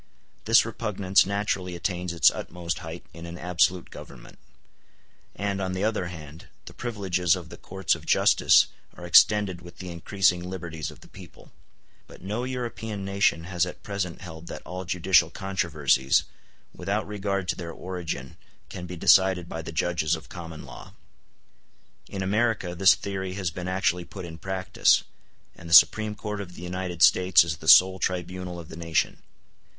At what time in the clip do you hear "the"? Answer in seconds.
5.73-5.83, 6.65-6.73, 7.49-7.57, 9.77-9.91, 11.01-11.07, 19.61-19.71, 25.69-25.75, 26.55-26.63, 27.57-27.67, 28.69-28.75